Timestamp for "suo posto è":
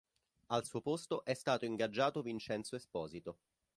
0.65-1.35